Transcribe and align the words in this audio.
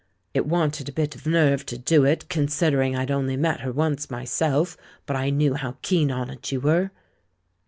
It 0.33 0.47
wanted 0.47 0.89
a 0.89 0.93
bit 0.93 1.13
of 1.13 1.27
nerve 1.27 1.63
to 1.67 1.77
do 1.77 2.05
it, 2.05 2.27
considering 2.27 2.95
I'd 2.95 3.11
only 3.11 3.37
met 3.37 3.59
her 3.59 3.71
once, 3.71 4.09
myself, 4.09 4.75
but 5.05 5.15
I 5.15 5.29
knew 5.29 5.53
how 5.53 5.77
keen 5.83 6.09
on 6.09 6.31
it 6.31 6.51
you 6.51 6.59
were 6.59 6.89